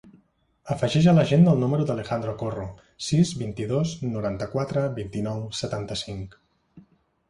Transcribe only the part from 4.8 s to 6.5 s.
vint-i-nou, setanta-cinc.